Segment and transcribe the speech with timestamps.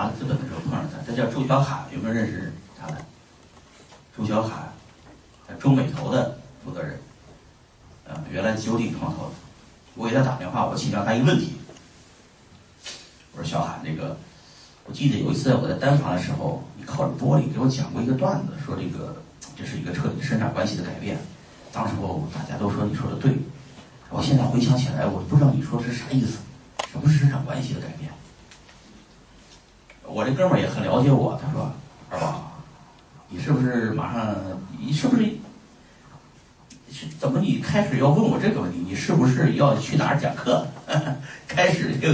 [0.00, 2.50] 华资本的时候碰上他，他叫周小海，有没有认识
[2.80, 2.96] 他的？
[4.16, 4.70] 周小海，
[5.58, 6.98] 中美投的负责人，
[8.06, 9.32] 呃，原来九鼎创投的。
[9.94, 11.52] 我给他打电话，我请教他一个问题。
[13.32, 14.16] 我说小海，那个，
[14.86, 19.16] 我记得有一次我在单房的时候，你靠着玻璃给我讲过一个段子，说这个
[19.54, 21.18] 这是一个彻底生产关系的改变。
[21.74, 23.36] 当时候大家都说你说的对，
[24.08, 26.38] 我现在回想起来，我不知道你说的是啥意思，
[26.90, 28.10] 什么是生产关系的改变？
[30.34, 31.70] 哥们儿也很了解我，他说
[32.10, 32.52] 二宝，
[33.28, 34.34] 你是不是马上
[34.78, 35.24] 你是不是？
[37.18, 38.78] 怎么你开始要问我这个问题？
[38.86, 40.66] 你是不是要去哪儿讲课？
[41.46, 42.08] 开始就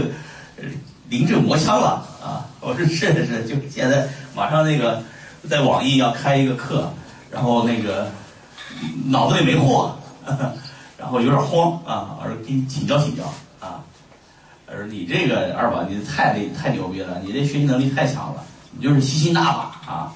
[1.09, 2.47] 临阵磨枪了啊！
[2.61, 5.03] 我说是是是，就现在马上那个
[5.49, 6.93] 在网易要开一个课，
[7.31, 8.11] 然后那个
[9.07, 9.97] 脑子里没货，
[10.99, 12.19] 然后有点慌啊！
[12.21, 13.25] 我说给你请教请教！
[14.75, 20.13] 说你这个二宝你太厉太牛逼了，你这学习能力太强了，你就是吸星大法啊！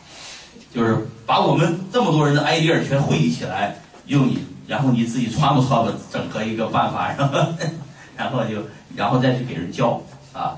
[0.75, 4.39] 就是把我们这么多人的 idea 全汇集起来，用你。
[4.67, 7.39] 然后你自己揣摩揣摩，整合一个办法，然后，
[8.17, 8.63] 然后就，
[8.95, 10.01] 然后再去给人教
[10.33, 10.57] 啊。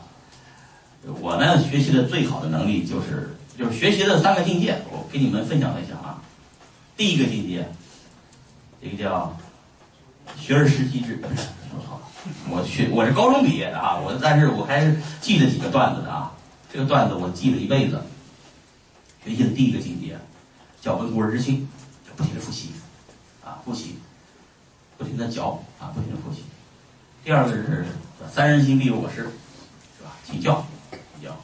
[1.18, 6.20] 我呢，学习的最好的能力就是，就是学习的三个境界，我给你们分享分享啊。
[6.94, 7.66] 第一个境界，
[8.82, 9.34] 这个叫
[10.38, 12.02] 学而时习之，说错了，
[12.50, 16.32] 我学我是高中毕业的啊，我但是我还是记了几个段子的啊。
[16.72, 18.00] 这个段子我记了一辈子。
[19.24, 20.18] 学习的第一个境界
[20.80, 21.68] 叫温故而知新，
[22.04, 22.70] 就不停的复习。
[23.44, 23.96] 啊，复习，
[24.98, 26.42] 不停的嚼啊，不停的复习。
[27.24, 27.86] 第二个是
[28.32, 29.16] 三人行必有我师，
[29.96, 30.10] 是吧？
[30.24, 31.36] 请教，请教。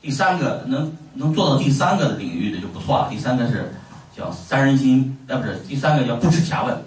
[0.00, 3.08] 第三个能能做到第三个领域的就不错了。
[3.10, 3.74] 第三个是
[4.16, 6.80] 叫三人行，呃，不是，第三个叫不耻下问。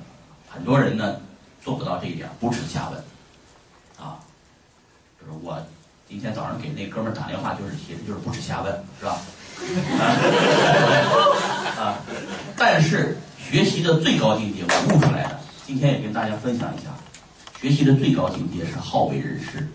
[0.58, 1.18] 很多人呢
[1.64, 3.00] 做不到这一点，不耻下问。
[4.04, 4.18] 啊，
[5.20, 5.62] 就是我
[6.10, 9.20] 今天早上给那哥们儿打电话，就是其实就是不耻下问，是吧？
[11.80, 12.00] 啊，
[12.58, 13.16] 但是。
[13.50, 15.40] 学习的最高境界，我悟出来的。
[15.66, 16.90] 今天也跟大家分享一下，
[17.62, 19.66] 学习的最高境界是好为人师。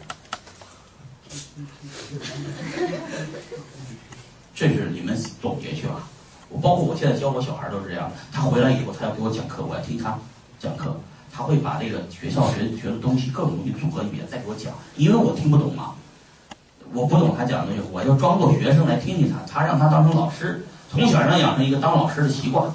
[4.55, 6.07] 这是你们总结去吧。
[6.51, 8.13] 我包括我现在教我小孩都是这样。
[8.31, 10.19] 他回来以后，他要给我讲课，我要听他
[10.63, 10.95] 讲课。
[11.35, 14.71] 他会把这个学校学学的东西各种东西组合一遍，再给我讲。
[14.97, 15.95] 因为我听不懂嘛，
[16.93, 19.39] 我不懂他讲的东西，我就装作学生来听听他。
[19.51, 22.71] 他让他当成老师，从小让养成一个当老师的习惯。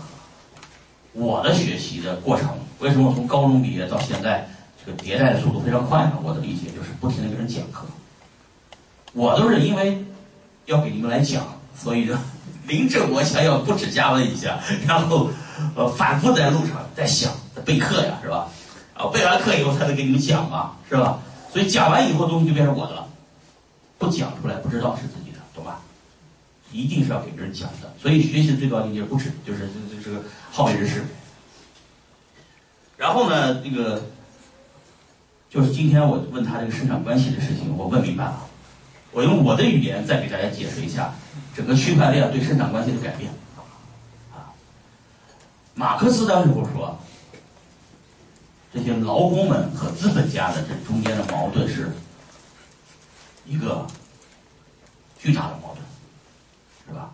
[1.14, 2.50] 我的学习的过程，
[2.80, 4.50] 为什么从高中毕业到现在，
[4.84, 6.14] 这个迭代的速度非常快呢？
[6.24, 7.86] 我的理解就是不停的给人讲课。
[9.14, 10.04] 我都是因为
[10.66, 11.44] 要给你们来讲，
[11.76, 12.20] 所以呢，
[12.68, 15.30] 临阵磨枪要不止加温一下，然后
[15.76, 17.32] 呃反复在路上在想
[17.68, 18.48] 备课呀，是吧？
[18.96, 21.20] 啊，备完课以后才能给你们讲嘛，是吧？
[21.52, 23.08] 所以讲完以后东西就变成我的了，
[24.00, 25.82] 不讲出来不知道是自己的，懂吧？
[26.72, 27.94] 一定是要给别人讲的。
[28.02, 30.24] 所以学习的最高境界不止就是这这这个。
[30.50, 31.06] 好为人师，
[32.98, 34.02] 然后呢，这个
[35.52, 38.42] 就是今天我问他这个生产关系的事情，我问明白了。
[39.12, 41.14] 我用我的语言再给大家解释一下
[41.56, 43.32] 整个区块链对生产关系的改变。
[44.34, 44.50] 啊，
[45.76, 46.98] 马克思当时我说，
[48.78, 51.92] 这些劳工们和资本家的这中间的矛盾是
[53.44, 53.88] 一个
[55.18, 55.84] 巨大的矛盾，
[56.88, 57.12] 是吧？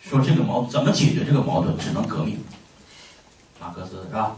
[0.00, 2.42] 说这个矛怎么解决这个矛盾，只能革命。
[3.60, 4.36] 马克思是吧？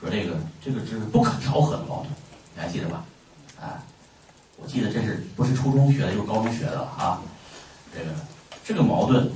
[0.00, 2.08] 说这个这个是不可调和的矛盾，
[2.56, 3.04] 你还记得吧？
[3.60, 3.80] 啊，
[4.56, 7.22] 我记得这是不是初中学的，就是高中学的了啊？
[7.94, 8.10] 这个
[8.64, 9.30] 这个矛盾，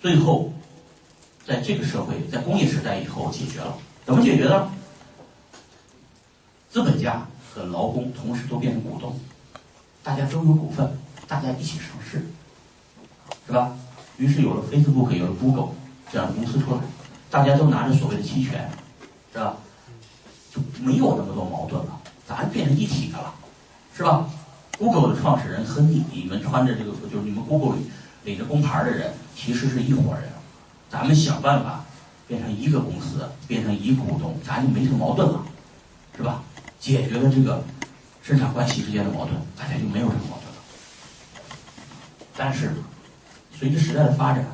[0.00, 0.52] 最后
[1.48, 3.74] 在这个社会，在工业时代以后解决了。
[4.04, 4.68] 怎么解决的？
[6.70, 9.18] 资本家和劳工同时都变成股东，
[10.02, 12.26] 大家都有股份，大家一起上市。
[13.46, 13.74] 是吧？
[14.18, 15.70] 于是有了 Facebook，有了 Google
[16.12, 16.82] 这样的公司出来，
[17.30, 18.70] 大家都拿着所谓的期权，
[19.32, 19.56] 是吧？
[20.54, 23.32] 就没有那么多矛盾了，咱变成一体的了，
[23.96, 24.28] 是吧
[24.78, 27.86] ？Google 的创始人和你你们穿着这个就是你们 Google 里
[28.24, 30.28] 领着工牌的人，其实是一伙人。
[30.90, 31.84] 咱们想办法
[32.26, 35.44] 变成一个公司，变成一股东，咱就没这个矛盾了，
[36.16, 36.42] 是吧？
[36.80, 37.64] 解决了这个
[38.22, 40.60] 生产关系之间的矛盾，大家就没有这个矛盾了。
[42.36, 42.72] 但是。
[43.58, 44.46] 随着时代的发展，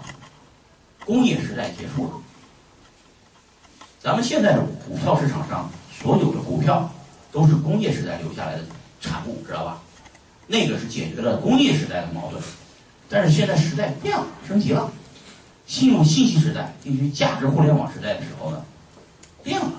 [1.05, 2.13] 工业时代结束了。
[4.01, 6.91] 咱们现在的股票市场上所有的股票
[7.31, 8.65] 都是工业时代留下来的
[8.99, 9.83] 产物，知道吧？
[10.47, 12.43] 那个是解决了工业时代的矛盾。
[13.11, 14.91] 但是现在时代变了，升级了，
[15.67, 18.65] 进入信息时代，进入价值互联网时代的时候呢，
[19.43, 19.73] 变了。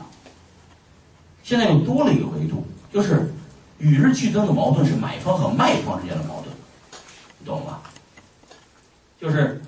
[1.44, 3.34] 现在又多了一个维度，就是
[3.78, 6.48] 与日俱增的矛盾是买方和卖方之间的矛盾，
[7.40, 7.82] 你懂吗？
[9.22, 9.62] 就是